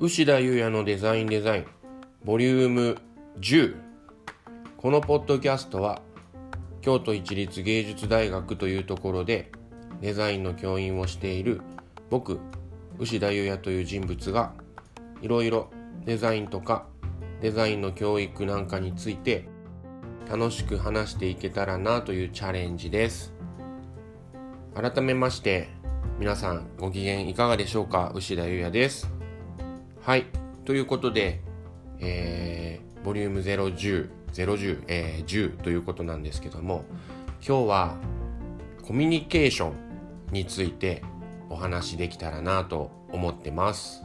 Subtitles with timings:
[0.00, 1.66] 牛田優也のデザインデザイン
[2.24, 2.98] ボリューム
[3.38, 3.76] 10
[4.76, 6.02] このポッドキャストは
[6.80, 9.52] 京都市立芸術大学というところで
[10.00, 11.60] デザインの教員をしている
[12.10, 12.40] 僕
[12.98, 14.52] 牛田優也という人物が
[15.22, 15.70] いろいろ
[16.04, 16.86] デザインとか
[17.40, 19.46] デザインの教育なんかについて
[20.28, 23.32] 楽しく話していけたらなというチャレンジです。
[24.74, 25.68] 改めまして
[26.18, 28.10] 皆さんご機嫌いかがでしょうか？
[28.12, 29.13] 牛田優也です。
[30.04, 30.26] はい。
[30.66, 31.40] ということで、
[31.98, 36.84] えー、ボリューム010 010、えー、10ということなんですけども
[37.36, 37.96] 今日は
[38.82, 39.72] コミュニケーション
[40.30, 41.02] について
[41.48, 44.04] お話できたらなと思ってます。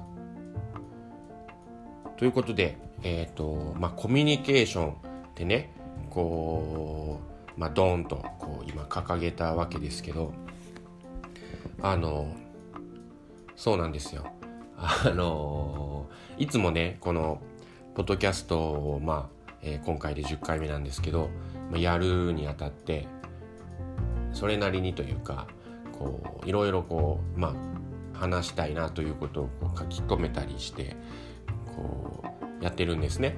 [2.15, 4.95] ということでえっ、ー、とまあコミュニケーションっ
[5.35, 5.73] てね
[6.09, 7.19] こ
[7.57, 10.31] うまあドーンとこう今掲げたわけですけど
[11.81, 12.33] あの
[13.57, 14.31] そうなんですよ。
[14.81, 15.68] あの
[16.39, 17.41] いつもねこの
[17.95, 21.29] ポッドキャストをまあ、えー、今回で10回目なんですけど、
[21.69, 23.07] まあ、やるにあたって
[24.31, 25.47] それなりにというか
[25.91, 30.95] こういろいろこうまあ話したいなということを書き留めたりして
[31.75, 32.23] こ
[32.61, 33.35] うやってるんですね。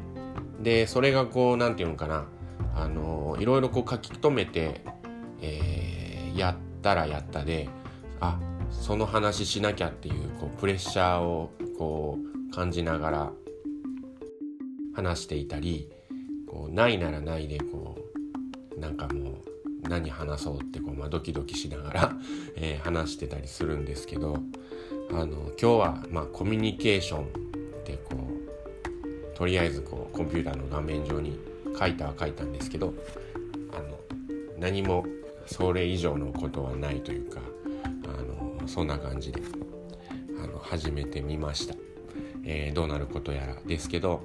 [0.62, 2.26] でそれがこう何て言うのかな
[2.76, 4.82] あのいろいろこう書き留めて、
[5.42, 7.68] えー、やったらやったで
[8.20, 13.32] あその話しなきゃっていうこうプレッシャーをこう感じながら
[14.94, 15.90] 話していたり
[16.48, 17.98] こうないならないでこ
[18.76, 22.18] うなんかもう何話そうってこう、まあ、ドキドキしながら
[22.56, 24.38] えー、話してたりするんですけど
[25.12, 27.28] あの今日は、まあ、コミュニケーションっ
[27.84, 31.38] てこうとりあえずこうコンピューターの画面上に
[31.78, 32.94] 書いたは書いたんですけど
[33.72, 34.00] あの
[34.60, 35.06] 何も
[35.46, 37.42] それ以上のことはないというか
[38.06, 38.22] あ
[38.62, 39.42] のそんな感じで
[40.42, 41.76] あの始めてみました、
[42.44, 44.24] えー、どうなることやらですけど。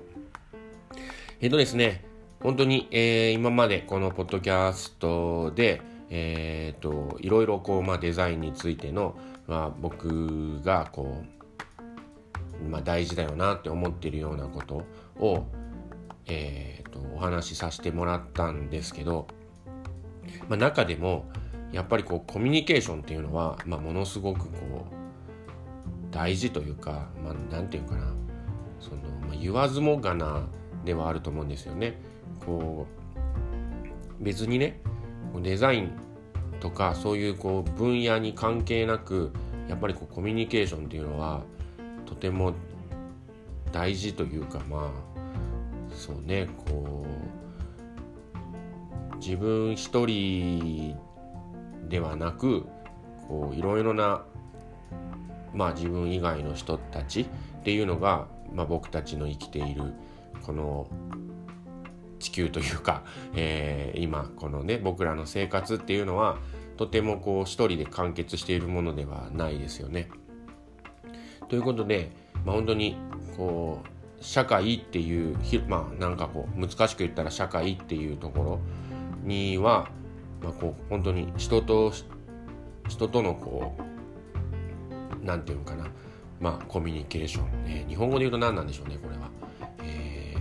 [1.40, 2.04] えっ、ー、とですね
[2.40, 11.22] 本当に、えー、今までこのポッドキャストでえっ、といろいろこう、まあ、デザインについての、まあ、僕がこ
[12.62, 14.84] う、まあ、大事だよなって思ってるようなこと
[15.18, 15.46] を、
[16.26, 19.26] えーと、お話しさせてもらったんですけど、
[20.48, 21.28] まあ、中でも
[21.72, 24.95] やっぱりこうコミュニケーションっていうのは、まあ、ものすごくこう
[26.16, 28.10] 大事というか、まあ、なんていうかな
[28.80, 28.96] その、
[29.28, 30.46] まあ、言わずもがな
[30.82, 32.00] ではあると思うんですよね。
[32.46, 32.86] こ
[34.20, 34.80] う別にね
[35.42, 35.92] デザイン
[36.58, 39.30] とかそういうこう分野に関係なく
[39.68, 41.42] やっぱりこうコミュニケーションっていうのは
[42.06, 42.54] とても
[43.70, 44.90] 大事というかまあ
[45.94, 47.04] そうねこ
[49.12, 50.96] う自分一人
[51.90, 52.64] ではなく
[53.28, 54.24] こういろいろな
[55.56, 57.26] まあ自分以外の人たちっ
[57.64, 59.94] ていうのが、まあ、僕たちの生きている
[60.42, 60.86] この
[62.18, 63.02] 地球というか、
[63.34, 66.38] えー、今このね僕らの生活っていうのは
[66.76, 70.08] とてもこう一人で完結しているものではないですよね。
[71.48, 72.10] ということで、
[72.44, 72.96] まあ、本当に
[73.36, 75.36] こう社会っていう
[75.68, 78.60] まあなんかこう難しく言ったら社会っていうところ
[79.22, 79.88] には、
[80.42, 81.92] まあ、こう本当に人と
[82.88, 83.95] 人とのこう
[85.26, 85.88] なんていうのかな
[86.40, 89.30] まあコミュニケーション、えー、日本語で言うと何なんでしょうねこれは。
[89.82, 90.34] え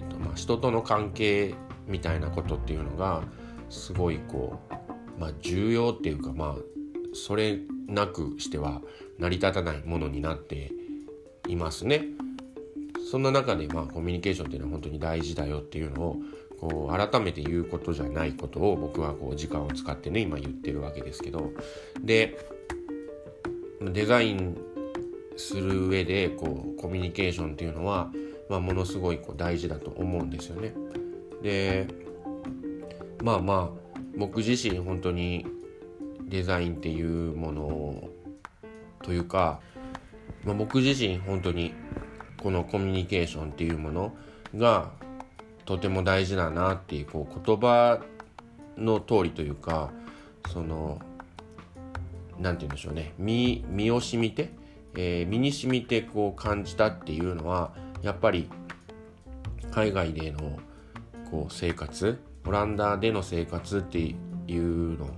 [0.00, 1.54] ーとまあ、人との関係
[1.86, 3.22] みたいなことっていうのが
[3.70, 4.60] すごいこ
[5.18, 6.62] う、まあ、重要っていうかまあ
[7.14, 8.82] それなくしては
[9.18, 10.72] 成り立たないものになって
[11.48, 12.04] いますね。
[13.10, 16.16] そんな中でまあコミュニケーションっていうのは本当に大事だよっていうのを
[16.58, 21.52] こう改めて言うことじゃないことを僕はこう時間を使ってね今言ってるわけですけど
[22.02, 22.55] で
[23.80, 24.56] デザイン
[25.36, 28.10] する上でこうコミュニケーションっていうのは、
[28.48, 30.72] まあ、ものすごいこう大事だと思うんですよね。
[31.42, 31.86] で
[33.22, 35.46] まあまあ僕自身本当に
[36.22, 38.08] デザインっていうもの
[39.02, 39.60] というか、
[40.44, 41.74] まあ、僕自身本当に
[42.42, 44.16] このコミュニケーションっていうもの
[44.56, 44.90] が
[45.64, 48.00] とても大事だなっていうこう言葉
[48.76, 49.90] の通りというか
[50.52, 51.00] その
[52.40, 54.50] 何て言うんでしょうね身身を染みて、
[54.94, 57.72] えー、身に染みてこう感じたっていうのは
[58.02, 58.48] やっぱり
[59.70, 60.58] 海外での
[61.30, 64.14] こう生活オランダでの生活ってい
[64.56, 65.08] うの、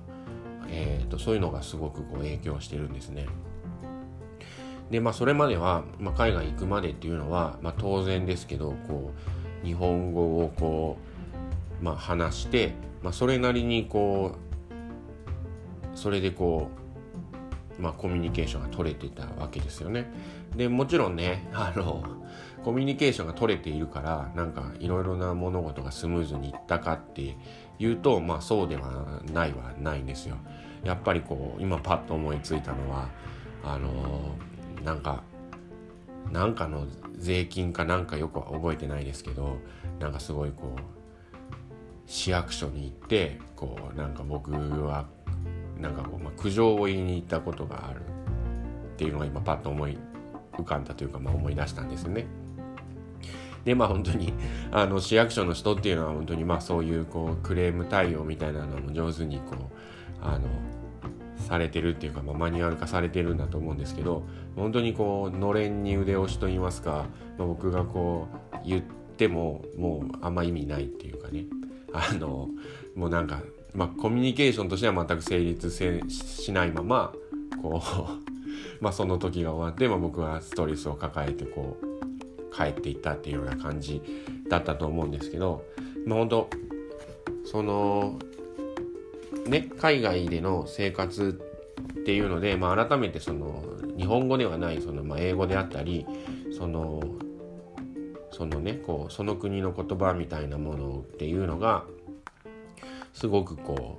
[0.68, 3.26] えーと、そういうのがすごくこう影響してるんですね。
[4.90, 9.12] でまあそれまでは、まあ、海外行くまでっていうのは、まあ、当然ですけどこ
[9.62, 10.96] う日本語をこ
[11.80, 12.72] う、まあ、話して、
[13.02, 16.88] まあ、それなりにこうそれでこう
[17.78, 20.10] まあ、コミュニケーションが取れてたわけですよね。
[20.56, 22.02] でもちろんね あの
[22.64, 27.36] コミュニケーションが取れているからなんかいろいろな物事がスムーズにいったかって
[27.78, 30.36] いうとまあそうではないはないんですよ。
[30.84, 33.08] やっぱりこう今パッと思いついたのは
[33.64, 34.34] あの
[34.84, 35.22] なんか
[36.32, 36.86] なんかの
[37.16, 39.56] 税金かなんかよくは覚えてないですけど
[39.98, 40.80] なんかすごいこう
[42.06, 45.06] 市役所に行ってこうなんか僕は
[45.80, 49.96] なんかこう、まあ、苦情を言いに行ったことがあるっていうのが今パッと思い
[50.54, 52.26] 浮かんだというか、まあ、思い出したんですよね。
[53.64, 54.32] でまあ本当に
[54.72, 60.48] あの市役所の人っていうのは本当にまあそういうこうクレーム対応みたいなのも上手にこうあの
[61.36, 64.22] されてるっていうか、まあ、マニュアル化されてるんだと思うんですけど
[64.56, 67.06] 本当にこうのれんに腕押しと言いますか、
[67.38, 68.82] まあ、僕がこう言っ
[69.16, 71.44] てももうあんま意味ないっていうかね
[71.92, 72.48] あの
[72.94, 73.40] もうなんか、
[73.74, 77.12] まあ、コミュニケーションとしては全く成立せしないまま
[77.62, 84.00] こう まあその時が終わって、まあ、僕はストレスを抱えてこう帰っていったっていうような感じ
[84.48, 85.64] だったと思うんですけど、
[86.06, 86.50] まあ、本当
[87.44, 88.18] その
[89.46, 91.40] ね海外での生活
[92.00, 93.62] っていうので、まあ、改めてその
[93.96, 96.06] 日本語ではないその、まあ、英語であったり
[96.56, 97.02] その
[98.30, 101.84] そのねこうその国の言葉みたいなものっていうのが
[103.18, 103.98] すごくこ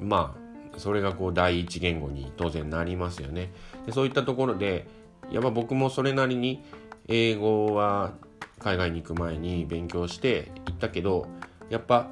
[0.00, 0.34] うま
[0.74, 3.52] あそれがこう第一言語に当然なりますよね。
[3.84, 4.86] でそういったところで
[5.30, 6.64] やっぱ僕もそれなりに
[7.08, 8.14] 英語は
[8.60, 11.26] 海外に行く前に勉強して行ったけど
[11.68, 12.08] やっぱ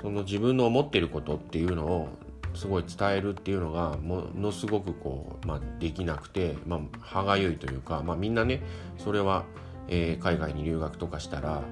[0.00, 2.08] その自分の思ってることっていうのを
[2.54, 8.62] すごい伝えるっていうのがものすごくこう、まあ、できなくて、まあ、歯がゆいというか、まあ、みんなね
[8.98, 9.44] それは、
[9.88, 11.64] えー、海外に留学とかしたら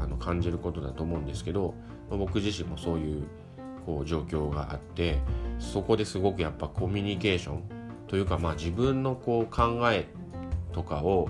[0.00, 1.74] あの感じることだと思うんですけど、
[2.10, 3.24] 僕自身もそういう
[3.84, 5.18] こう状況があって
[5.58, 7.62] そこですごくやっぱコミュニケーション
[8.06, 10.06] というか、まあ、自分のこう考え
[10.72, 11.28] とかを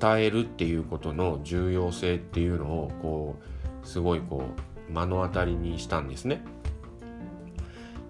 [0.00, 3.36] 伝えるっていうことの重要性っていうのをこ
[3.82, 4.44] うすごいこ
[4.88, 6.42] う目の当たりにしたんですね。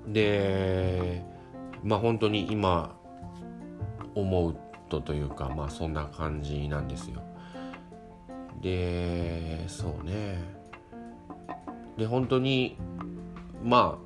[0.07, 1.23] で
[1.83, 2.95] まあ本当に今
[4.15, 4.57] 思う
[4.89, 7.23] とというかまあそんな感じなんですよ。
[8.61, 10.39] でそうね
[11.97, 12.77] で本当に
[13.63, 14.05] まあ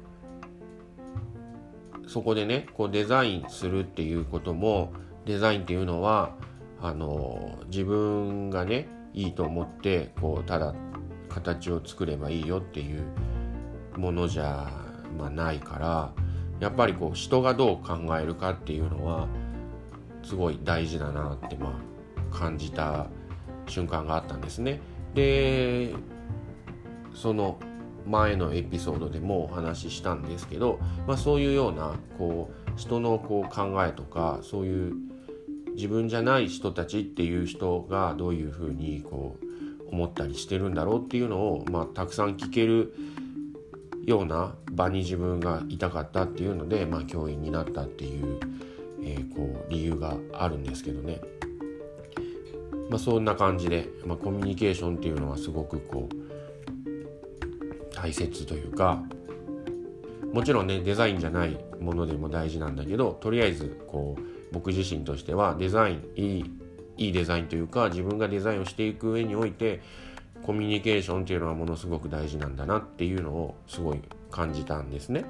[2.08, 4.93] そこでねこうデザインするっていうことも
[5.26, 6.35] デザインっていうのは
[6.81, 10.75] あの自分がねいいと思ってこうただ
[11.29, 13.02] 形を作ればいいよっていう
[13.96, 14.70] ものじゃ、
[15.19, 16.12] まあ、ないから
[16.61, 19.29] やっぱりこう人がどう考えるかっていうのは
[20.23, 23.06] すごい大事だなってまあ感じた
[23.67, 24.81] 瞬間があったんですね。
[25.14, 25.94] で
[27.14, 27.58] その
[28.08, 34.94] 前のエピソードでもお話ししたんですけど、まあ、そういうようなこう人のこう考えとかそういう
[35.75, 42.94] 自分じゃない人たちっていう人がどういうふうにこう思ったりしてるんだろうっていうのを、まあ、たくさん聞ける
[44.05, 48.40] ような場に自分がいたかったっていうので、まあ、教員になったっていう,、
[49.02, 51.20] えー、こう理由があるんですけどね、
[52.90, 56.28] まあ、そんな感じで、まあ、コミュニケーションっていうのはすごくこう
[58.00, 59.03] 大切というか
[60.33, 64.22] もちろんねデザインじゃないものでも大事なんだけどとりあえずこう
[64.53, 66.44] 僕自身としてはデザインいい
[66.96, 69.81] いいデザインというか自分がデザインをしていく上において
[70.43, 75.25] コミュニケーションっていうのはものすごく大事なんだなっていうのをすごい感じたんですね。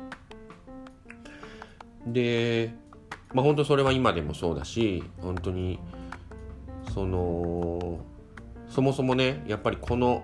[2.07, 2.75] で
[3.33, 5.79] まあ本当それは今でもそうだし本当に
[6.95, 7.99] その
[8.69, 10.23] そもそもねやっぱりこの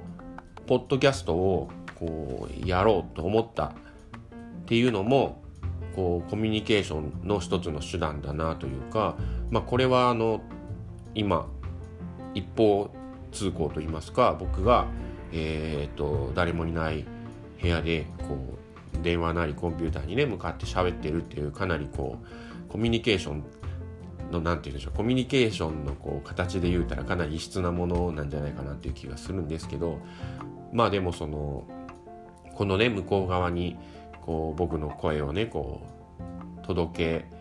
[0.66, 1.68] ポッドキャストを
[2.06, 3.72] こうやろうと思ったっ
[4.66, 5.42] ていうのも
[5.94, 9.16] こうコミュニケーションの一つの手段だなというか、
[9.50, 10.40] まあ、これはあの
[11.14, 11.46] 今
[12.34, 12.90] 一方
[13.32, 14.86] 通行といいますか僕が、
[15.32, 17.04] えーと、誰もいない
[17.60, 18.36] 部屋でこ
[18.94, 23.44] う電話なりコンピューターにね向かって喋ってるっていうかなりこうコミュニケーション
[24.30, 29.98] の何て言うんでしょうコミュニケーションのこう形で言うたらかなり異質なものなんじゃないかなっていう気がするんですけど
[30.72, 31.64] まあでもその
[32.54, 33.76] このね向こう側に
[34.22, 35.80] こう僕の声をねこ
[36.62, 37.34] う届け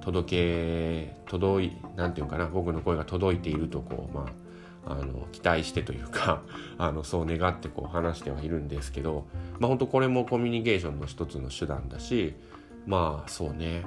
[0.00, 4.48] 届け届いなんていうかな僕の声が届いているとこうまあ
[4.90, 6.42] あの期待してというか
[6.78, 9.26] あのそう願ってこう話してはいるんですけど
[9.58, 12.34] まあ本当これもコミュニケーションの一つの手段だし
[12.86, 13.84] まあそうね。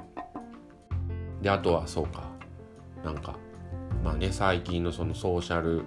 [1.42, 2.30] であとはそうか。
[3.04, 3.36] なんか
[4.04, 5.82] まあね最近のそのソーシャル、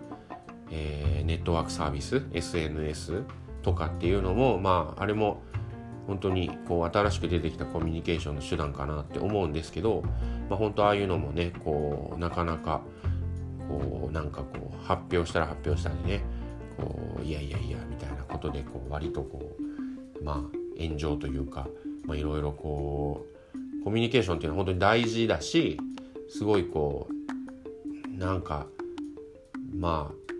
[0.69, 3.23] えー、ネットワークサービス SNS
[3.65, 5.41] とかっていうのもまああれも
[6.05, 10.03] 本当にこう新しく出てきたコミュニケーションの手段かなって思うんですけど、
[10.50, 12.84] まあ、本当ああいうのもねこうなかなか
[13.67, 16.22] こうなんかこう発表したら発表したりね
[16.77, 19.57] こういやいやいやみたいなことでこう割とこ
[20.22, 20.41] うまあ
[20.79, 21.67] 炎上というか
[22.13, 23.25] いろいろこ
[23.81, 25.79] うコミュニケーションっていうのは本当に大事だし
[26.29, 28.67] すごいこうなんか
[29.74, 30.34] まあ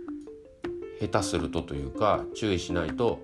[1.08, 3.22] 下手するとというか注意しないと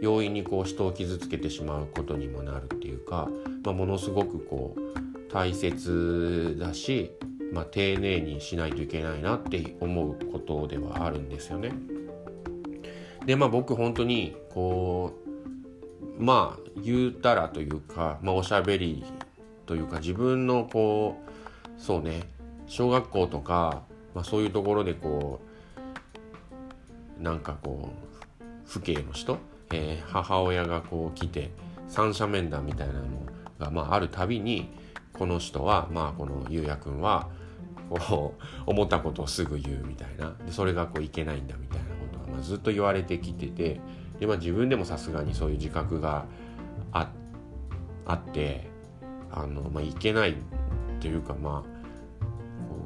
[0.00, 3.28] 容易にこう人を傷つけてしまうことにもなるっていうか、
[3.64, 7.12] まあ、ものすごくこう大切だし、
[7.52, 11.72] まあ、丁寧にしないといけないなって思うことではあるんですよね。
[13.24, 15.14] でまあ僕本当にこ
[16.18, 19.04] うまあ言うたらというか、まあ、おしゃべり
[19.66, 22.24] というか自分のこうそうね
[22.66, 23.82] 小学校とか、
[24.14, 25.51] まあ、そういうところでこう
[27.22, 27.90] なんかこ
[28.40, 29.38] う父兄の人？
[29.72, 31.50] えー、母親がこう来て
[31.88, 33.00] 三者面談みたいなの
[33.58, 34.68] が、まあ、あるたびに
[35.12, 37.30] この人は、まあ、このゆうやくんは
[37.88, 40.34] こう 思ったことをすぐ言うみたいな。
[40.44, 43.80] でそれがこういけないんだみたいなことは、まあ、ずっと言われてきてて
[44.20, 46.26] で、まあ、自分でもさすがにそういう自覚が
[46.92, 47.10] あ
[48.06, 48.68] あって
[49.30, 50.36] あの、まあ、いけない
[51.00, 52.24] というかまあ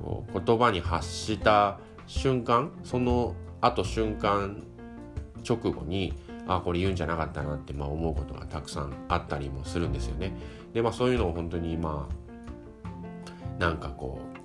[0.05, 4.63] こう言葉に発した瞬間その後瞬間
[5.49, 6.15] 直後に
[6.47, 10.33] あこれ言うんじゃなかったなってまあ思うことがたくさんあったりもするんですよね。
[10.73, 14.37] でまあそういうのを本当にまあなんかこう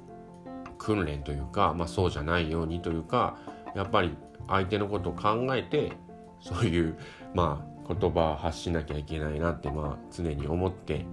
[0.77, 3.37] 訓練というか、まあ、そうじゃないようにというか
[3.75, 4.15] やっぱり
[4.47, 5.93] 相手のことを考えて
[6.39, 6.97] そういう
[7.33, 11.05] まあ言葉を発しなきゃいけないなってまあ常に思って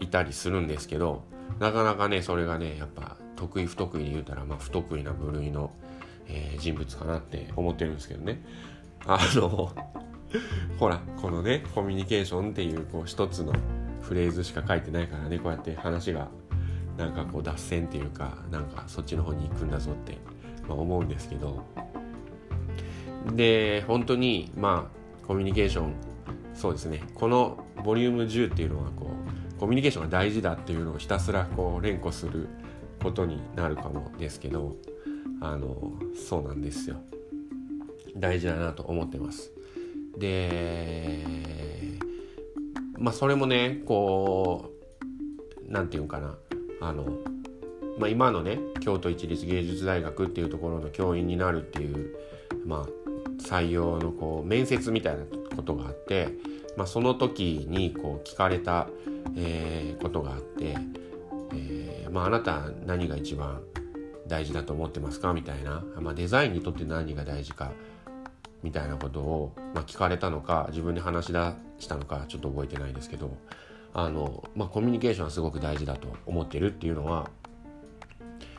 [0.00, 1.24] いたりするんですけど
[1.58, 5.72] なかなかねそれがねやっぱ得意不得意で言うたらまあ不得意な部類の、
[6.28, 8.42] えー、人物かなって思ってるんですけどね。
[9.06, 9.72] あの
[10.78, 13.52] ほらこのねコミュニケーションっていうこう一つの
[14.00, 16.28] フレーズしか書いてないからねこうやって話が
[16.96, 20.18] なんかこう脱線っていうかなんかそっちの方に行くんだぞって、
[20.68, 21.64] まあ、思うんですけど
[23.34, 25.94] で本当にまあコミュニケーション
[26.54, 29.06] そうですねこのボリューム10っていうのはこ
[29.56, 32.48] うコミュニケーションが大事だっていうのをひたすらこう連呼する
[33.02, 34.76] ことになるかもですけど
[35.44, 36.96] あのそうなんですよ
[38.16, 39.52] 大事だなと思ってます。
[40.16, 41.24] で
[42.96, 44.70] まあそれもねこ
[45.00, 46.36] う何て言うんかな
[46.80, 47.18] あの、
[47.98, 52.14] まあ、今のね京都市立芸術大学っていうところの教員になるっていう
[52.64, 52.88] まあ
[53.40, 55.24] 採用のこう面接みたいな
[55.56, 56.28] ことがあって、
[56.76, 58.88] まあ、その時にこう聞かれた、
[59.36, 60.76] えー、ことがあって、
[61.54, 63.62] えーまあ、あなた何が一番
[64.32, 65.32] 大事だと思ってますか？
[65.32, 67.72] みたいな、まあ、デザインにとって何が大事か？
[68.62, 73.36] みたいなことを、まあ、聞かれたのか自分で話し出したのかちょっと覚えてないですけど。
[73.94, 77.28] あの、まあ、コミュニケーションはすごく大事だと思ってるっていうのは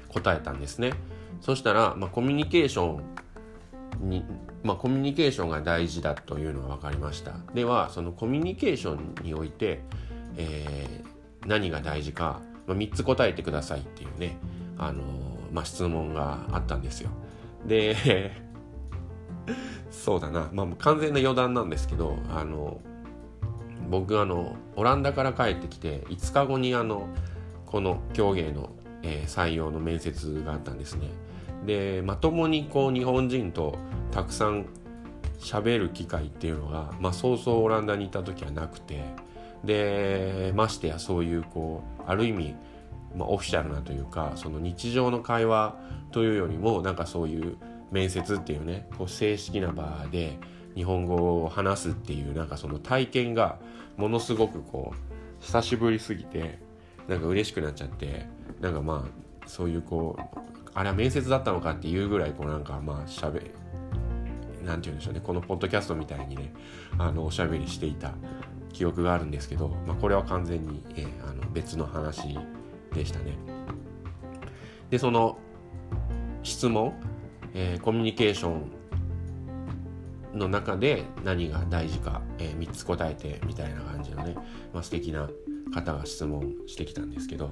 [0.10, 0.94] 答えたんですね。
[1.42, 3.00] そしたら、まあ、コミュニケーショ
[4.00, 4.24] ンに、
[4.62, 7.34] まあ、コミュニケーションが大事だというのは分かりました。
[7.56, 9.82] ではそのコミュニケーションにおいて、
[10.38, 14.38] えー、何が大事か、まあ、3つ答えてくださいっていうね、
[14.78, 15.02] あの
[15.54, 17.10] まあ、質問があったんですよ。
[17.66, 17.96] で
[19.92, 22.82] そうだな、まあ、完全な余談なんですけどあの
[23.90, 27.08] 僕あのオランダから帰ってきて5日後にあの
[27.66, 28.72] この競芸の、
[29.04, 31.08] えー、採用の面接があったんですね。
[31.66, 33.78] でまともにこう日本人と
[34.12, 34.66] たくさん
[35.40, 39.04] 喋る機会っていうのが、まあ、そうそうオランダにいた時はなくて
[39.64, 42.56] でましてやそういうこうある意味、
[43.16, 45.76] まあ、オフィシャルなというかその日常の会話
[46.12, 47.58] というよりもなんかそういう
[47.92, 50.38] 面接っていうねこう正式な場で
[50.76, 53.60] 日本語を話すっていうなんかその体験が
[53.98, 56.60] ものすごくこう久しぶりすぎて
[57.08, 58.26] なんか嬉しくなっちゃって
[58.62, 60.40] なんかまあそういうこう
[60.74, 63.52] あれは面接だったのかっていうぐらいこうなんかまあしゃべ
[64.66, 66.54] なんて言うんでしょうねこのポッドキャストみたいにね
[66.98, 68.14] あのおしゃべりしていた
[68.72, 72.40] 記憶があるんですけど、まあ、これは完全に、えー、あの別の話
[72.94, 73.38] でしたね。
[74.90, 75.38] でその
[76.44, 76.94] 質問
[77.54, 78.72] えー、コミュニケーション
[80.34, 84.36] の中で何が大事か、えー、3つ答えてみたいな感じのね、
[84.74, 85.30] まあ、素敵な
[85.74, 87.52] 方が質問してきたんですけど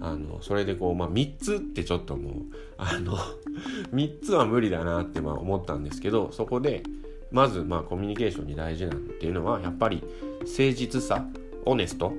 [0.00, 2.34] あのそれでこう、まあ、3つってちょっともう
[2.78, 3.16] あの
[3.92, 6.82] 3つは無理だなってまあ思ったんですけどそこで
[7.30, 10.02] まずまあコミュニケーションに大事なんていうのはやっぱり
[10.40, 11.26] 誠実さ
[11.66, 12.12] オネスト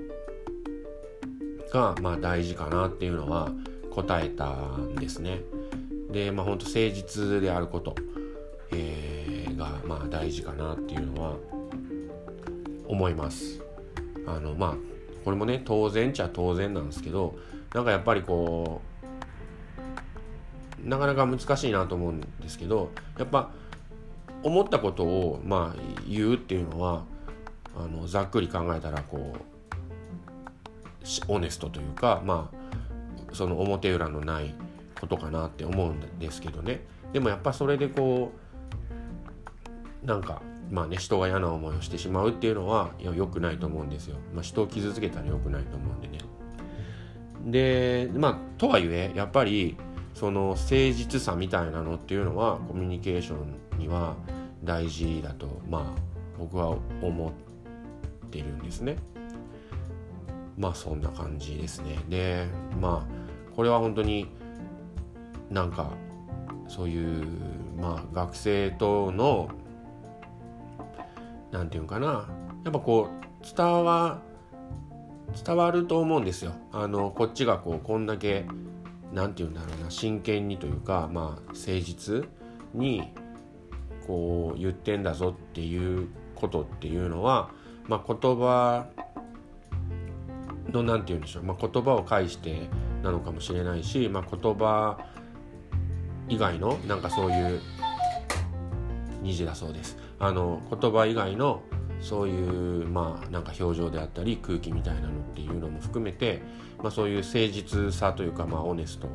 [1.73, 3.49] がまあ大事かなっていうのは
[3.89, 5.41] 答えたんですね。
[6.11, 7.95] でまあ本当誠実であること、
[8.71, 11.35] えー、がまあ大事かなっていうのは
[12.87, 13.59] 思います。
[14.27, 14.75] あのまあ
[15.25, 17.35] これもね当然っちゃ当然なんですけど
[17.73, 18.81] なんかやっぱりこ
[20.85, 23.49] うなかなか難しいなと思うんですけどやっぱ
[24.43, 27.03] 思ったことをまあ言うっていうのは
[27.75, 29.52] あのざっくり考えたらこう
[31.27, 34.53] オネストというかまあその表裏のない
[34.99, 36.81] ことかなって思うんですけどね。
[37.11, 38.31] でもやっぱそれでこ
[40.03, 40.41] うなんか
[40.71, 46.19] まあね人が嫌な思いをしてしまうっていうのは良くないと思うんですよ、まあ、人を傷つけたら良くないと思うんでね。
[47.45, 49.75] でまあとはいえやっぱり
[50.13, 54.15] その誠実さみたいなのっていうのはコミュニケーションには
[54.63, 55.83] 大事だとまあ
[56.39, 58.95] 僕は思ってるんですね。
[60.63, 61.99] まあそんな感じですね。
[62.07, 62.47] で
[62.79, 64.29] まあこれは本当に
[65.49, 65.91] なんか
[66.69, 67.27] そういう
[67.77, 69.49] まあ学生との
[71.51, 72.29] 何て言うかな
[72.63, 74.21] やっぱこう伝わ
[75.45, 76.53] 伝わると思うんですよ。
[76.71, 78.45] あのこっちがこうこんだけ
[79.11, 82.25] 何て言うんだろうな真剣にというかまあ誠実
[82.73, 83.11] に
[84.07, 87.49] こう言ってんだぞっていうことっていうのは、
[87.89, 88.87] まあ、言葉
[90.73, 92.67] の何て言うんでしょう、まあ、言葉を介して
[93.03, 94.97] なのかもしれないし、まあ、言葉
[96.27, 97.61] 以外のなんかそういう
[99.21, 101.61] 虹だそうですあの言葉以外の
[102.01, 106.41] そういうまあなんか表情であったり空気みたいなのっていうのも含めて、
[106.81, 109.07] まあ、そういう誠実さというかまあオネスト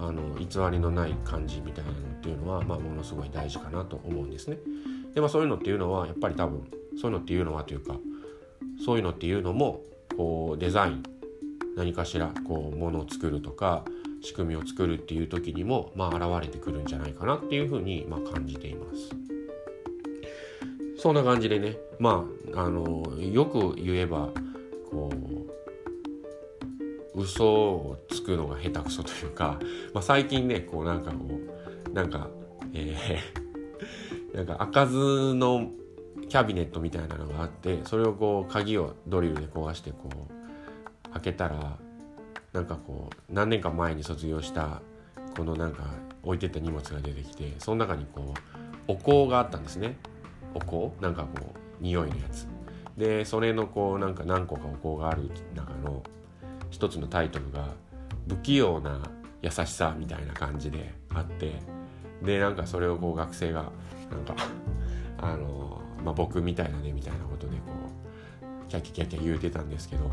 [0.00, 4.58] あの偽りのない感じみたいなのっていうのは、まあ、ものすごい大事かなと思うんですね。
[5.14, 6.66] でまあそういうのっていうのはやっぱり多分
[7.00, 7.96] そういうのっていうのはというか
[8.84, 9.82] そういうのっていうのも
[10.16, 11.02] こうデザイン
[11.76, 13.84] 何かしらこうものを作るとか
[14.20, 19.10] 仕組みを作るっていう時にもまあ現れてくるんじゃないかなっていうふうにまあ感じています。
[20.96, 24.28] そんな感じでねまああのよく言えば
[24.90, 25.10] こ
[27.14, 29.58] う嘘をつくのが下手くそというか、
[29.92, 31.16] まあ、最近ねこうなんかこ
[31.90, 32.28] うなんか
[32.74, 35.70] えー、なんか開かずの
[36.28, 40.08] キャビネットみたいなのがあってそれをこう鍵をドリルで壊してこ
[41.08, 41.78] う開けたら
[42.52, 44.82] なんかこう何年か前に卒業した
[45.36, 45.84] このなんか
[46.22, 48.34] 置いてった荷物が出てきてその中にこ
[48.88, 49.96] うお香があったんですね。
[50.54, 50.92] お香？
[51.00, 52.46] なんかこう匂いのやつ。
[52.96, 56.02] でそれのこうなんか何個かお香がある中の
[56.70, 57.68] 一つのタイトルが
[58.28, 59.00] 「不器用な
[59.40, 61.54] 優しさ」みたいな感じであって
[62.22, 63.70] でなんかそれをこう学生が
[64.10, 64.34] なんか
[65.18, 67.62] あのまあ、僕みたいなねみたいなことでこ
[68.66, 70.12] うキャキキャキャ言うてたんですけど、ま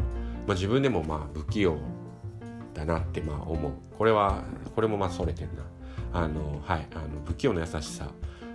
[0.50, 1.78] あ、自分でもまあ不器用
[2.74, 3.72] だなってまあ思う。
[3.98, 4.44] これは
[4.76, 5.64] これもまあそれてるな。
[6.12, 8.10] あのはいあの不器用な優しさ。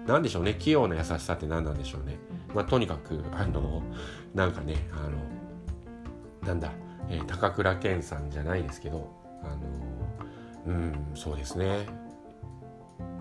[0.07, 2.19] なんでしょうね器用な優しさって何なんでしょうね。
[2.55, 3.83] まあとにかくあの
[4.35, 5.19] なんかねあの
[6.47, 6.73] なんだ、
[7.09, 9.11] えー、高倉健さんじゃないですけど
[9.43, 11.87] あのうんそうですね。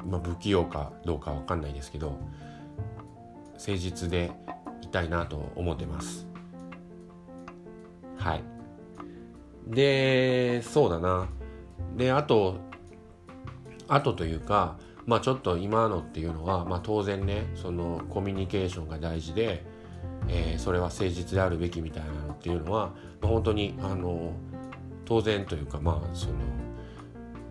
[0.05, 2.19] まあ不器用かどうかわかんないですけど
[3.53, 4.31] 誠実で
[4.81, 6.27] いたいなと思ってます。
[8.17, 8.43] はい。
[9.67, 11.27] でそうだな。
[11.95, 12.57] であと
[13.87, 19.65] あとというかまあちょっと今のっていうのは、まあ、当然ねそのコミュニケーションが大事で、
[20.27, 24.33] えー、それは誠実であるべきみたいなのっていうのは、まあ、本当にあの
[25.05, 26.33] 当然というかまあその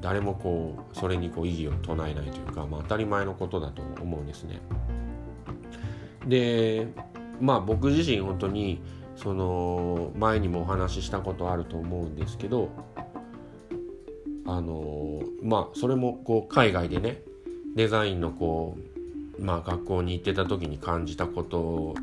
[0.00, 4.60] 誰もこうそれにこう異議を唱えないというか、まあ、当たり前のことだと思うんですね。
[6.26, 6.88] で
[7.40, 8.80] まあ僕自身本当に
[9.16, 12.70] その前にもお話ししたことあると思うんですけど
[14.46, 17.22] あのまあそれもこう海外でね
[17.74, 18.76] デザインのこ
[19.38, 21.94] うまあ学校に行ってた時に感じたこと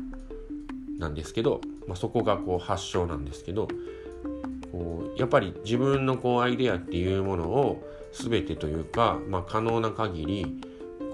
[0.98, 3.68] なんですけど、まあ、そこがこう発祥なんですけど
[4.70, 10.60] こうやっぱり自分のこうアイデアっていうものを全てというか、まあ、可能な限り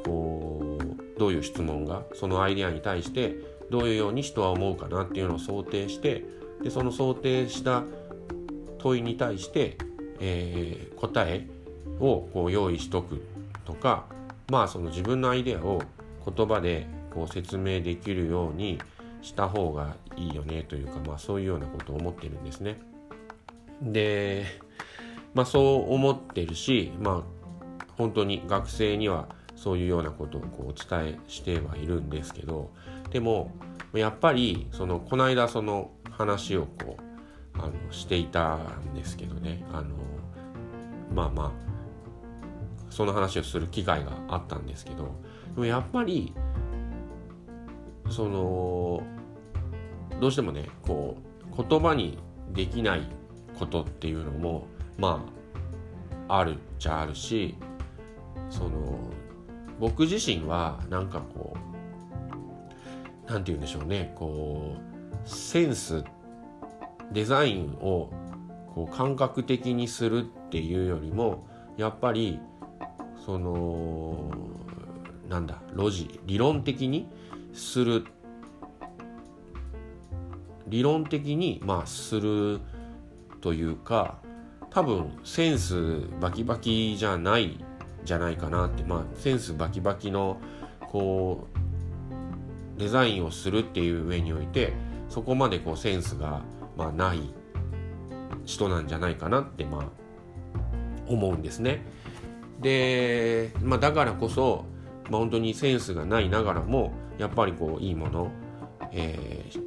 [0.05, 0.46] こう
[1.19, 3.35] どういう質問がそのアイデアに対して
[3.71, 6.25] どういうように人は思うかなっていうのを想定して
[6.63, 7.83] でその想定した
[8.79, 9.77] 問いに対して、
[10.21, 11.47] えー、答え
[12.01, 13.23] をこう用意しとく
[13.65, 14.05] とか
[14.51, 15.83] まあその自分のアイデアを
[16.25, 18.79] 言葉でこう説明できるように
[19.23, 22.79] した方がいいよねというか、まあ、そういうようなことを思ってるんですね。
[23.83, 24.45] で、
[25.35, 32.71] まあ、そう思ってるし、まあ、本当に学生にはそういうようなことをこうお伝えしてはいるんですけど
[33.11, 33.51] でも
[33.95, 39.65] やっぱりそのこの間その話をこうあのしていたんですけどね。
[39.73, 39.97] あの
[41.15, 41.53] まあまあ
[42.91, 45.15] その話をする機会があったんですけど
[45.55, 46.33] でもやっぱり
[48.09, 49.03] その
[50.21, 51.17] どうしてもねこ
[51.53, 52.19] う言葉に
[52.53, 53.03] できない
[53.59, 54.67] ことっていうのも
[54.99, 55.27] ま
[56.29, 57.57] ああるっちゃあるし
[58.49, 58.99] その
[59.79, 61.55] 僕自身はなんかこ
[63.29, 64.13] う何て言うんでしょうね。
[64.15, 66.05] こうセンス
[67.13, 68.11] デザインを
[68.75, 72.41] こう感覚的にするっていうよりもやっぱり
[73.25, 74.31] その
[75.29, 77.09] なんだロジ理論的に
[77.53, 78.07] する。
[80.69, 82.61] 理論的にまあする
[83.41, 84.19] というか
[84.71, 87.65] 多分センスバキバキじゃない
[88.07, 90.41] じゃないかなってまあセンスバキバキの
[90.81, 91.47] こ
[92.77, 94.73] うデザインをするっていう上において
[95.09, 96.43] そこまでこうセンスが
[96.77, 97.21] まあない
[98.45, 99.89] 人なんじゃないかなってまあ
[101.07, 101.85] 思うんですね。
[102.61, 104.65] で、まあ、だからこそ、
[105.11, 108.31] まあ、本当にセンスがないながらもやっぱりこういいもの、
[108.93, 109.61] えー、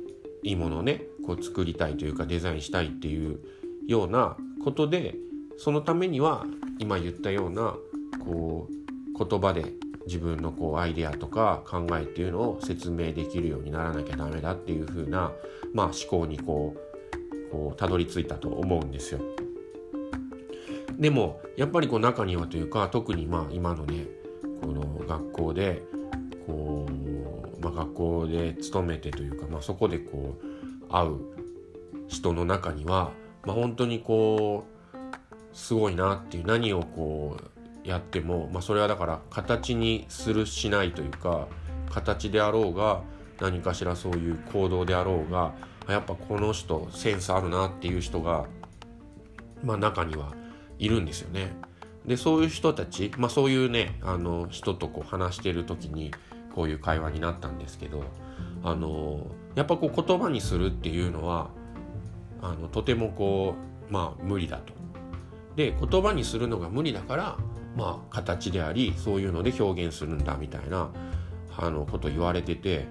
[0.44, 3.40] いいものをねこう作りたいというかデザインしたいっていう
[3.88, 5.16] ようなことで
[5.58, 6.46] そのためには
[6.80, 7.76] 今言ったような
[8.24, 9.74] こう言葉で
[10.08, 15.32] 自分のこうアイデアとか考えっていうのを説明できるようにならなきゃダメだっていう風な
[15.74, 19.22] まあ思考にこうこうたどり着いたと思うんですよ。
[20.98, 24.06] でもやっぱりこう中にはというか特にまあ今のね
[24.62, 25.82] この学校で
[26.46, 31.20] こう、まあ、学校で勤めてというか、まあ、そこでこう会う
[32.08, 33.12] 人の中には、
[33.46, 41.48] まあ、本当にこうすごいなっていう何をこうやっても、まあ、それはだから形にするしないというか
[41.90, 43.02] 形であろうが
[43.40, 45.54] 何かしらそういう行動であろうが
[45.88, 48.46] やっぱこの人センスあるなっていう人が、
[49.64, 50.34] まあ、中には
[50.78, 51.52] いるんですよね。
[52.06, 56.12] でそういう人たち、まあ、そういうねあの人とこう話してる時に
[56.56, 58.04] こういう会話になったんですけど
[58.64, 61.50] あのやっぱこう言葉にするっていうのは
[62.42, 63.56] あのとてもこ
[63.90, 64.74] うまあ無理だと。
[65.56, 67.38] で言葉にするのが無理だから
[67.76, 70.90] まあ形でありそういうので表現するんだみたいな
[71.58, 72.88] あのこと言われてて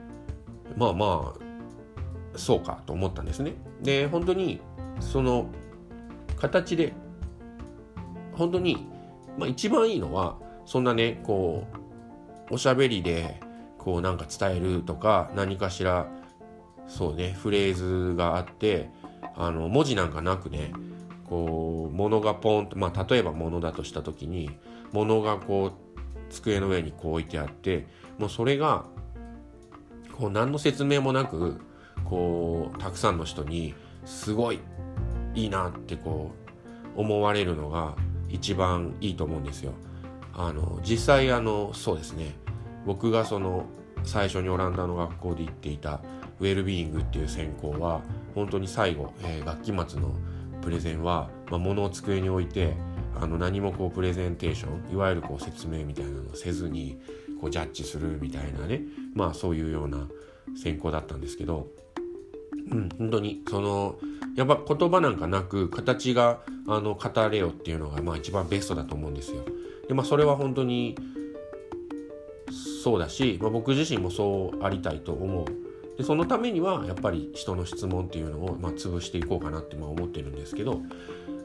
[0.76, 3.54] まあまあそうかと思ったんですね。
[3.82, 4.60] で本当に
[5.00, 5.48] その
[6.36, 6.92] 形で
[8.32, 8.86] 本当に、
[9.36, 11.66] まあ、一番いいのはそんなねこ
[12.50, 13.40] うおしゃべりで
[13.78, 16.06] こうなんか伝えるとか何かしら
[16.86, 17.74] そうねフレー
[18.10, 18.90] ズがあって
[19.34, 20.72] あの文字なんかなくね
[21.28, 24.50] こう物がポンとまあ例えば物だとした時に
[24.92, 27.86] 物がこう机の上にこう置いてあって
[28.18, 28.84] もうそれが
[30.16, 31.60] こう何の説明もなく
[32.04, 34.60] こうたくさんの人にすごい
[35.34, 36.32] いいなってこ
[36.96, 37.94] う思われるのが
[38.28, 39.72] 一番いいと思うんですよ。
[40.34, 42.36] あの実際あのそうですね
[42.86, 43.66] 僕がその
[44.04, 46.00] 最初にオランダの学校で行っていた
[46.40, 48.00] ウェルビーイングっていう専攻は
[48.34, 50.12] 本当に最後、えー、学期末の
[50.62, 52.74] プレゼンは、まあ、物を机に置いて
[53.20, 56.98] あの何もこうプレゼンテーションいわゆるこう説明みたいなのをせずに
[57.40, 58.82] こうジャッジするみたいなね
[59.14, 60.08] まあそういうような
[60.60, 61.68] 専攻だったんですけど、
[62.70, 63.96] うん、本当にその
[64.36, 69.44] やっぱ言葉なんかなく形があの語れよっていうのがまあ一番ベストだと思うんですよ。
[69.88, 70.96] でまあそれは本当に
[72.82, 75.67] そうだし、まあ、僕自身もそうありたいと思う。
[75.98, 80.80] でそのためにはやっぱり人の質問っていうのをまあ潰していこうかなってまあ思ってるんですけど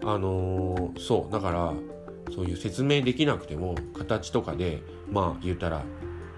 [0.04, 1.74] あのー、そうだから
[2.34, 5.84] そういう説明できなくても形とかでまあ言うたら、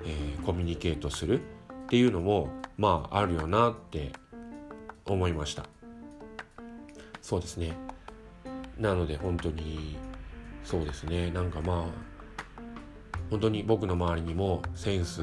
[0.06, 1.43] えー、コミュニケートするっ
[1.88, 4.13] ていうのもまああるよなって
[5.06, 5.65] 思いました。
[7.21, 7.73] そうですね
[8.78, 9.97] なので本当に
[10.63, 12.15] そうですねなんかまあ
[13.32, 15.21] 本当に僕の周りにもセンス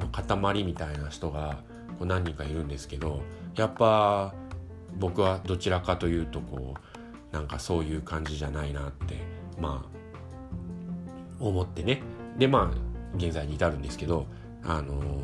[0.00, 1.62] の塊みたいな人が
[2.06, 3.22] 何人かいるんですけど
[3.56, 4.34] やっぱ
[4.98, 6.74] 僕はどちらかというとこ
[7.32, 9.16] うなんかそういう感じじゃないなって
[9.58, 10.02] まあ
[11.40, 12.02] 思ってね。
[12.38, 14.26] でまあ現在に至るんですけど
[14.62, 15.22] あのー、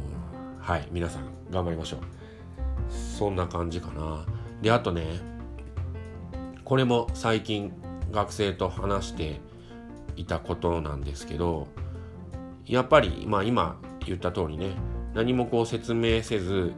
[0.58, 2.00] はい皆さん頑張りましょう。
[2.90, 4.24] そんな感じかな。
[4.62, 5.20] であとね
[6.64, 7.72] これも最近
[8.10, 9.40] 学生と話して
[10.16, 11.68] いたことなんですけど
[12.66, 14.72] やっぱり、まあ、今言った通りね
[15.18, 16.72] 何もこう説明せず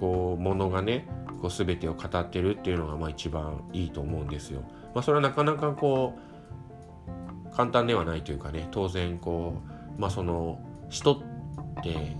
[0.00, 1.06] こうものがね
[1.42, 4.62] こう全てを語ってるっていうのがまあ一番いいと思うんですよ。
[4.94, 6.18] まあ、それはなかなかこ
[7.50, 9.60] う簡単ではないというかね当然こ
[9.98, 11.18] うまあその人っ
[11.82, 12.16] て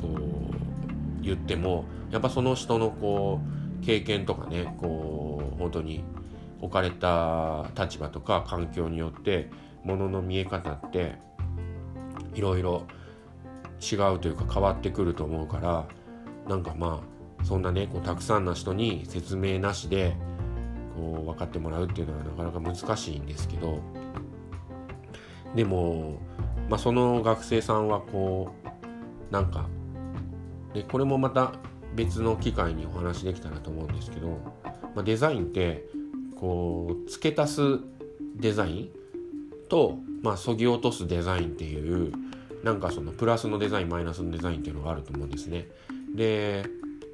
[0.00, 3.38] こう言ってもやっぱその人のこ
[3.82, 6.02] う経験とかねこう本当に
[6.62, 9.50] 置かれた立場とか環境によって
[9.84, 11.16] ものの見え方って
[12.34, 12.86] いろいろ
[13.80, 15.88] 違うというか変わってくると思うから
[16.48, 17.02] なんかま
[17.40, 20.16] あそんなねこうたくさんの人に説明なしで
[20.96, 23.80] こう分かってもらうっていうのはなかなか難しいんですけど
[25.54, 26.20] でも、
[26.68, 29.66] まあ、その学生さんはこうなんか
[30.74, 31.52] でこれもまた
[31.94, 34.28] 別の機会にお話できたらと思うんですけど、
[34.94, 35.86] まあ、デザインって
[36.36, 37.60] こう付け足す
[38.36, 38.90] デザイン
[39.68, 42.12] と、まあ、そぎ落とすデザインっていう
[42.62, 45.68] なんかそのプラスのデザインマイナスのデザインっていうのがあると思うんですね。
[46.14, 46.64] で、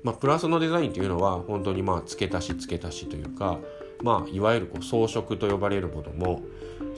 [0.02, 3.58] まあ、プラスのデザインっていうのは本当にまあ付け足し付け足しというか、
[4.02, 6.42] まあ、いわゆるこう装飾と呼ばれるものも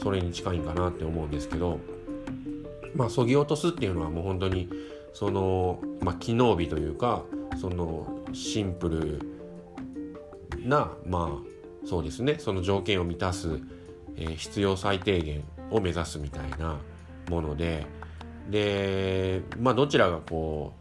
[0.02, 1.80] それに近いんかなって思うんですけど、
[2.94, 4.68] まあ、そぎ落とすっていうのはもう本当に
[5.12, 7.22] その、まあ、機能美というか
[7.60, 9.20] そのシンプル
[10.68, 13.60] なまあそうですねその条件を満たす、
[14.16, 16.78] えー、必要最低限を目指すみたいな
[17.30, 17.86] もので
[18.48, 20.72] でまあどちらがこ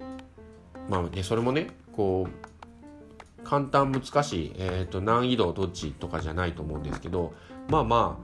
[0.00, 7.32] うまあねそれもねこう簡単難しい、えーと、難易度どっちとかじゃないと思うんですけど
[7.68, 8.18] まあま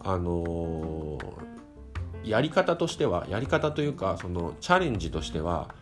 [0.00, 5.74] ああのー、やり方としてはやり方というかそのチャレンジとしては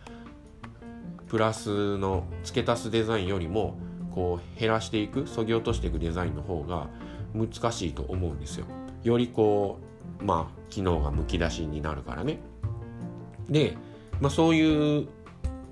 [1.29, 3.77] プラスの付け足すデザインよりも
[4.14, 6.88] こう減らしていくそぎ落としていくデザインの方が
[7.35, 8.66] 難しいと思うんですよ。
[9.03, 12.38] よりこうまあ機能がむき出しになるからね。
[13.49, 13.77] で、
[14.21, 15.09] まあ、そういう、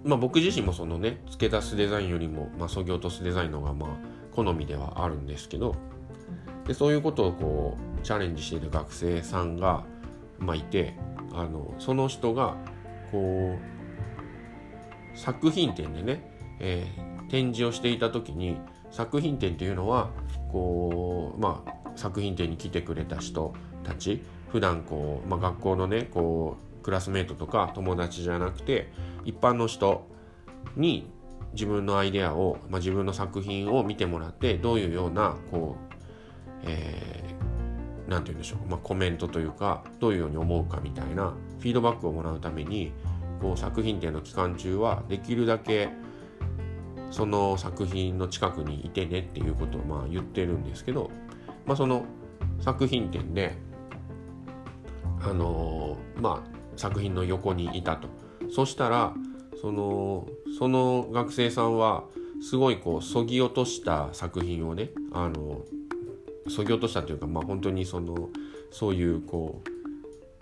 [0.04, 3.90] まあ、僕自身もそのね付け足すデザインよりも、まあ、そぎ落とすデザインのがまあ
[4.34, 5.74] 好みではあるんですけど
[6.66, 9.84] でそういうことをこうチャレンジしている学生さんが、
[10.38, 10.94] まあ、いて
[11.32, 12.56] あのその人が
[13.10, 13.56] こ
[15.14, 18.58] う作品展でね、えー、展示をしていた時に
[18.90, 20.10] 作品展っていうのは
[20.50, 28.92] こうまあ作品展に来てくれた人たち普段こう、まあ、学校のねこうクラスメートとか友達じゃなくて
[29.24, 30.06] 一般の人
[30.76, 31.10] に
[31.52, 35.94] 自分のアイデアを、まあ、自分の作品を見てもらってどういうようなこう、
[36.64, 42.92] えー、なんて言うんでしょう、まあ、コメントというかどういうように思うかみたいなフィードバックをもらうために
[43.40, 45.90] こう作品展の期間中はできるだけ
[47.10, 51.10] その作品の近くにいてねっていうことをまあ言ってるんですけど、
[51.66, 52.04] まあ、その
[52.60, 53.56] 作品展で
[55.24, 58.08] あのまあ作品の横にいたと。
[58.50, 59.14] そしたら
[59.60, 60.26] その
[60.58, 62.04] その学生さんは
[62.42, 65.62] すごいこうそぎ落とした作品をねあの
[66.48, 68.28] そぎ落としたというかまあ本当にその
[68.70, 69.62] そういうこ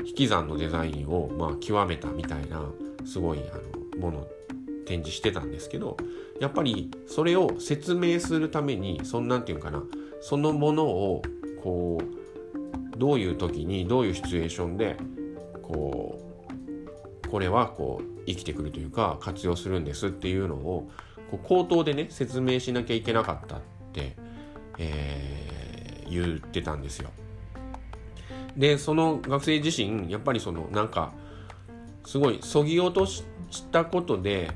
[0.02, 2.64] う引き算のデザインをまあ極めたみたいな
[3.04, 4.26] すごいあのもの
[4.86, 5.96] 展示してたんですけど
[6.40, 9.82] やっぱりそれを説明するためにそんなんていうかな
[10.22, 11.22] そのものを
[11.62, 12.19] こう
[13.00, 14.98] どういう時にどういうシチュエーションで
[15.62, 16.20] こ
[17.24, 20.90] うこれはこう生きてくるというか活用するんですっていうのを
[21.30, 23.60] こう口頭でね説明しなきゃいけなかったっ
[23.94, 24.16] て、
[24.78, 27.08] えー、言ってたんですよ。
[28.54, 31.12] でその学生自身やっぱりそのなんか
[32.04, 33.24] すごいそぎ落とし
[33.72, 34.50] たことで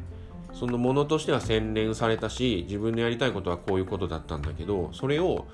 [0.52, 5.46] そのものとしては洗練されたし自分のやりたいことはこういうことだったんだけどそれを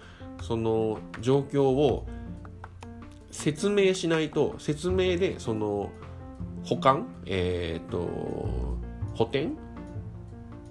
[0.43, 2.09] その状況を
[3.31, 5.91] 説明しないと説明でその
[6.65, 7.99] 保管えっ、ー、と
[9.15, 9.57] 補填？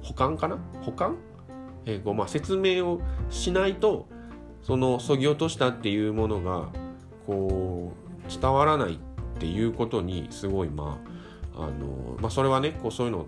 [0.02, 0.58] 保管かな？
[0.82, 1.18] 保管、
[1.86, 4.08] えー、まあ、説明をしないと
[4.64, 6.70] そのそぎ落としたっていうものが
[7.28, 7.94] こ
[8.28, 8.98] う伝わらないっ
[9.40, 11.00] ていうことにすごいま
[11.56, 13.28] ああの、まあ、それはねこうそういうのを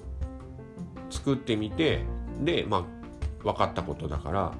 [1.09, 2.03] 作ってみて
[2.41, 4.53] でまあ分かったことだから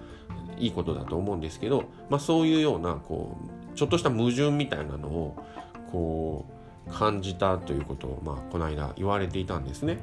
[0.58, 5.36] いいことだと思うんですけど、まあ、そういうようなこうちょっとした矛盾みたいなのを
[5.92, 6.46] こ
[6.88, 9.98] う感じたということを、まあ、この間言われていたんですね。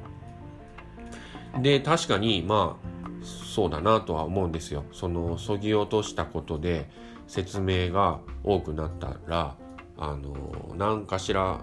[1.61, 4.83] で確かにまあそうだなとは思うんですよ。
[4.91, 6.89] そのそぎ落としたことで
[7.25, 9.55] 説明が多くなったら
[9.97, 11.61] あの何かしら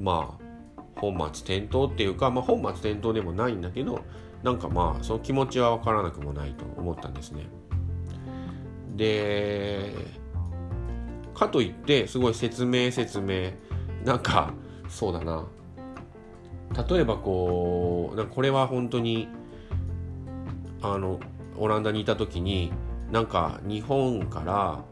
[0.00, 0.36] ま
[0.76, 4.00] あ本末転倒っていうか、まあ、本末転倒でもないんだけど
[4.42, 7.46] なんかまあその気持ちは分からなくもないと思ったんですね。
[8.96, 10.21] で
[11.42, 13.50] かといってすごい説明説明
[14.04, 14.54] なんか
[14.88, 15.46] そうだな
[16.88, 19.28] 例えばこうなこれは本当に
[20.82, 21.18] あの
[21.56, 22.72] オランダにいた時に
[23.10, 24.84] なんか日本から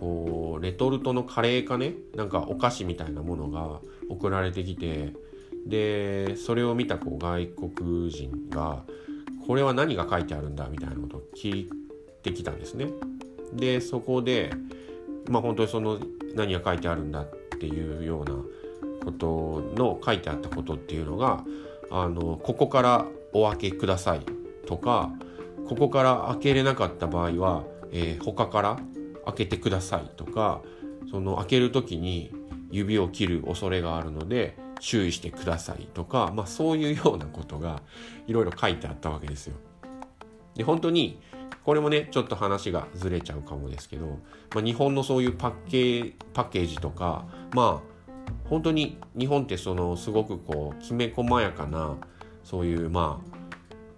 [0.00, 5.12] こうレトルトのカレーかねなんかお菓子みたいなものが送られてきて
[5.66, 8.84] でそれを見たこう外国人が
[9.46, 11.70] これは何が書いてあるんだみたいなことを聞い
[12.22, 12.86] てきたんですね。
[13.52, 14.50] でそこで
[15.28, 15.98] まあ本当にその
[16.34, 17.26] 何が書いてあるんだっ
[17.60, 18.32] ていうような
[19.04, 21.44] ことの書いてあったことっていうのが
[21.90, 24.20] あのここからお開けください
[24.66, 25.10] とか
[25.68, 28.78] ここから開けれなかった場合は、えー、他から
[29.26, 30.62] 開けてくださいとか
[31.10, 32.32] その開ける時に
[32.70, 37.82] 指を切る恐れがあるので注意してくださいとか、まあ、そういうようなことが
[38.26, 39.54] いろいろ書いてあったわけですよ。
[40.54, 41.20] で本当に
[41.68, 44.06] これもねちょっと話がずれちゃうかもですけど、
[44.54, 51.96] まあ、日本のそういうパッケーパッケージとかまあ本当に日本ってそのすごくこうきめ細やかな
[52.42, 53.38] そういうまあ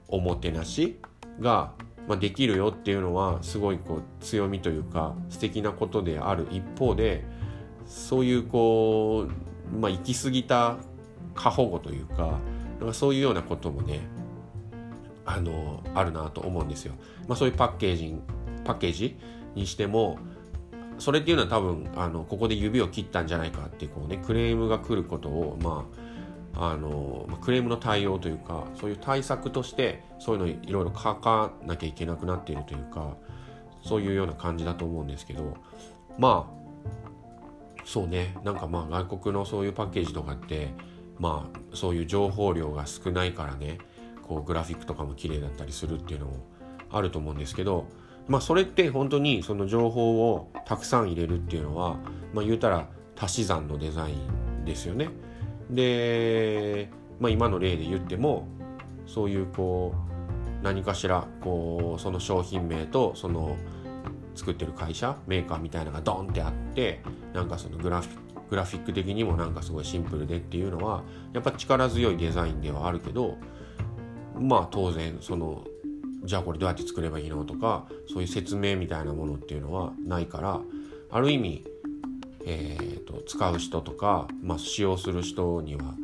[0.09, 0.99] おもてなし
[1.39, 1.71] が、
[2.09, 7.25] ま、できるよっていうのはすごいこう強みというか素敵なことである一方で
[7.87, 9.29] そういうこ
[9.73, 10.77] う、まあ、行き過ぎた
[11.37, 12.41] 過保護というか
[12.93, 14.01] そういうようなこともね
[15.25, 16.95] あのあるなと思うんですよ。
[17.31, 18.16] まあ、そういうパッケージ
[18.64, 19.16] パッケージ
[19.55, 20.19] にしても
[20.99, 25.87] それっていうのは多分あのここで指を切ったんじゃないかってこうねクレームが来ることをま
[26.57, 33.16] ああのクレームの対応というかそういう対策としてそういうのいろいろ書かなきゃいけなくなっているというか
[33.85, 35.57] そういうような感じだと思うんですけど
[36.19, 40.75] まあそうねなんかまあ外国のそういうパッケージとかって
[41.21, 43.79] まあそういう情報量が少ないからね
[44.27, 46.50] こうグラフィックとかも綺麗だったりするっていうのも
[46.90, 47.87] あると思うんですけど
[48.29, 51.96] まあそれって本当にその情報をたくさん入れるっていうのは
[52.33, 52.87] まあ言うたら
[53.18, 55.11] 足し算のデザインですよね。
[55.68, 58.46] で、まあ、今の例で言っても
[59.07, 59.94] そういうこ
[60.61, 63.57] う何かしらこうその商品名とその
[64.35, 67.00] 作ってる会社メーカーみたいなのがドンってあって
[67.35, 73.37] なんかそのグラフィグラフィック的にもなんかすごいシンプルでっていうのはやっぱ力強いデザインではあるけど
[74.37, 75.64] まあ当然その
[76.25, 80.61] じゃあこれどうやって作ればいいのとかそういう説明みたいなものっていうのはないから
[81.11, 81.65] ある意味、
[82.47, 85.95] えーと、使う人とか、まあ、使用する人には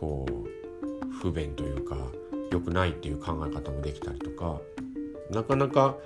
[0.00, 1.96] こう不便というか
[2.50, 4.60] 良くないっていう考え方もできたりとか
[5.30, 5.96] なかなか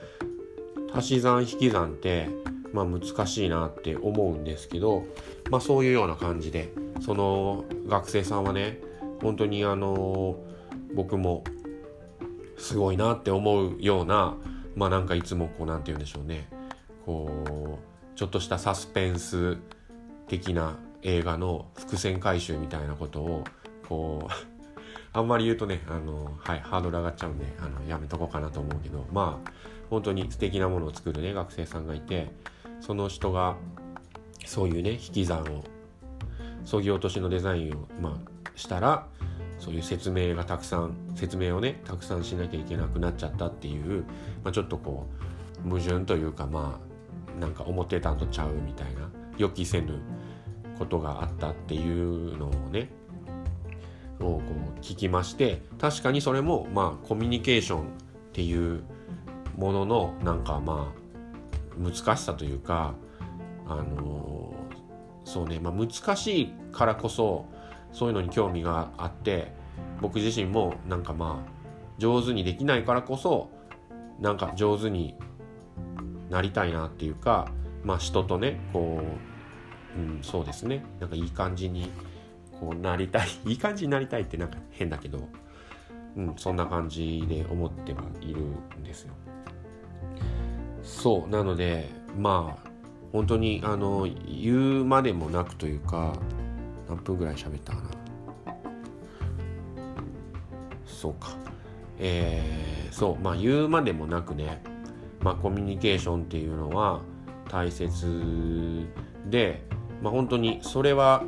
[0.94, 2.29] 足し算引き算って、
[2.72, 5.05] まあ、難しいなって思うんですけど、
[5.51, 8.81] まあ、そういうような感じでその学生さんはね
[9.20, 10.37] 本当にあの
[10.94, 11.44] 僕も
[12.62, 14.37] すごいなって思うような
[14.77, 16.48] まあなんかいつもこう何て言うんでしょうね。
[17.05, 17.29] こ
[17.83, 19.59] うちょっとしたサスペンス
[20.29, 23.44] 的な映画の伏線回収みたいなことを
[23.88, 24.33] こう
[25.12, 29.51] あんまり言うとねあの、はい、ハードル上がっちゃうんであのやめとこうかなと思うけどまあ
[29.90, 32.31] 本当に素敵なものを作るね学生さんがいて
[32.81, 33.57] その人が
[34.46, 35.64] そういうね引き算を
[36.64, 39.09] そぎ落としのデザインを、まあ、したら
[39.62, 44.03] そういう説明がたくさん説明をねたくさんしなきゃいけなくなっちゃったっていう、
[44.42, 45.07] まあ、ちょっとこ
[45.64, 46.81] う矛盾というかま
[47.38, 50.01] あなんか思ってたんとちゃうみたいな予期せぬ
[50.81, 52.90] ことがあったっていうのをね
[54.18, 54.42] をこ
[54.77, 57.85] う聞きまして確かにそれもまあコミュニケーションっ
[58.33, 58.83] ていう
[59.57, 62.94] もののなんかまあ難しさというか
[63.68, 64.55] あの
[65.25, 67.46] そうね、まあ、難しいからこそ
[67.92, 69.52] そういうのに興味があって
[70.00, 71.52] 僕自身もなんかまあ
[71.98, 73.50] 上手にできないからこそ
[74.20, 75.14] なんか上手に
[76.31, 77.50] なりたいなっていうか
[77.85, 79.02] まあ人とねこ
[79.96, 81.90] う、うん、そうですねなんかいい感じに
[82.59, 85.28] こうなりたい いい感じになりたいってなんか変だけど、
[86.16, 88.42] うん、そんな感じで思ってはいる
[88.78, 89.14] んですよ。
[90.83, 92.70] そうなのでまあ
[93.12, 96.14] 本当にあの言うまでもなくというか
[96.94, 97.90] 何分ぐらい喋ったかな。
[100.85, 101.31] そうか。
[101.98, 103.18] えー、そう。
[103.18, 104.62] まあ言うまでもなくね
[105.22, 107.00] まあコミュニケーションっていうのは
[107.48, 108.87] 大切
[109.31, 109.62] で
[110.02, 111.24] まあ本当にそれは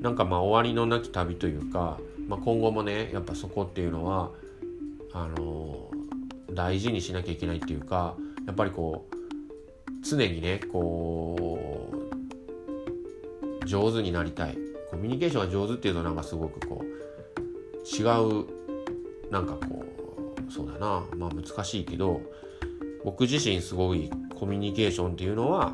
[0.00, 4.30] なんかまあ終わりのなき旅というか、まあ、今後もねやっぱそこっていうのは
[5.12, 5.90] あの
[6.52, 8.16] 大事にしなきゃいけないっていうか
[8.46, 9.14] やっぱりこう
[10.02, 11.90] 常にねこ
[13.62, 14.67] う上手になりたい。
[14.90, 16.98] コミュニケーションが上手っていうとなんかすごくこう
[17.86, 18.46] 違う
[19.30, 19.84] なんかこ
[20.48, 22.20] うそうだなまあ難しいけど
[23.04, 25.72] 僕自身すごいコミュニケーションっていうのは、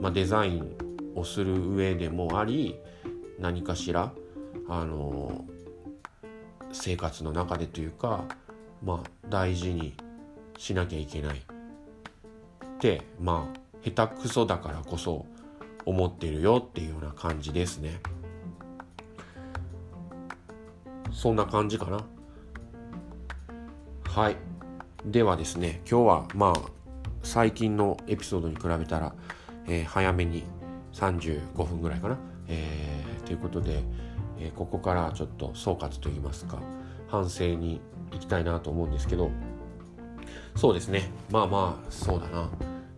[0.00, 0.76] まあ、デザイン
[1.14, 2.78] をする上でもあり
[3.38, 4.12] 何かしら
[4.68, 5.44] あの
[6.72, 8.24] 生活の中でというか
[8.82, 9.94] まあ大事に
[10.58, 15.26] しなきゃいけないってまあ下手くそだからこそ
[15.84, 18.00] 思ってるよっていうような感じですね。
[21.12, 22.04] そんな感じかな。
[24.04, 24.36] はい。
[25.04, 26.54] ではですね、今日はまあ
[27.22, 29.14] 最近のエピソードに比べたら、
[29.66, 30.44] えー、早めに
[30.92, 32.18] 35分ぐらいかな。
[32.48, 33.82] えー、ということで、
[34.38, 36.58] えー、ここからちょっと総括といいますか、
[37.08, 37.80] 反省に
[38.12, 39.30] 行きたいなと思うんですけど
[40.54, 42.50] そうですねまあまあそうだな、ま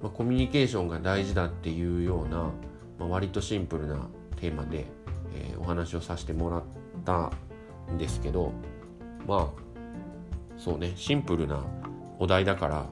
[0.04, 2.50] あ、コミュニケーションが大事だっていうような、
[2.98, 4.86] まあ、割とシンプルなテーマで、
[5.34, 6.62] え、お話をさせてもらっ
[7.04, 7.32] た
[7.97, 8.53] ですけど
[9.26, 11.64] まあそうねシンプルな
[12.18, 12.86] お題だから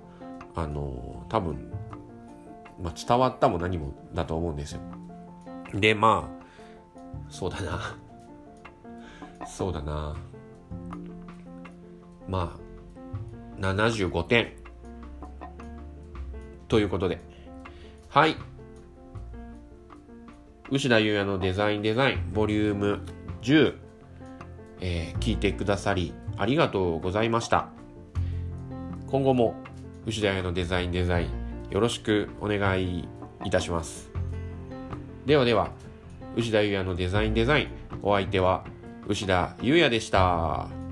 [0.55, 1.71] あの多分、
[2.81, 4.81] まあ、伝わったも何もだと思うんですよ。
[5.75, 6.47] でまあ
[7.29, 7.97] そうだな。
[9.47, 10.17] そうだな。
[12.29, 12.57] ま
[13.59, 14.53] あ75点。
[16.69, 17.21] ということで。
[18.09, 18.37] はい。
[20.71, 23.01] 牛田優也のデザインデザインボリューム
[23.43, 23.77] 10、
[24.81, 27.69] えー、聞いてくださりありがとうございました
[29.07, 29.55] 今後も
[30.07, 31.29] 牛田屋のデザインデザイン
[31.71, 33.09] よろしくお願い
[33.45, 34.11] いたします
[35.25, 35.71] ではでは
[36.37, 37.69] 牛田優也のデザインデザイン
[38.03, 38.65] お相手は
[39.09, 40.86] 牛田優也でした。